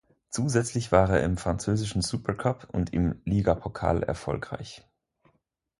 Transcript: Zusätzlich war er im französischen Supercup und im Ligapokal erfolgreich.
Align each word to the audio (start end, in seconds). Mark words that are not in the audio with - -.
Zusätzlich 0.31 0.91
war 0.91 1.11
er 1.11 1.21
im 1.21 1.37
französischen 1.37 2.01
Supercup 2.01 2.67
und 2.71 2.91
im 2.91 3.21
Ligapokal 3.23 4.01
erfolgreich. 4.01 4.81